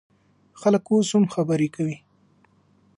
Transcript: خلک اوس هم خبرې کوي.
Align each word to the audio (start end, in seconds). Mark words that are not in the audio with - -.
خلک 0.59 0.83
اوس 0.91 1.09
هم 1.15 1.25
خبرې 1.33 1.67
کوي. 1.75 1.97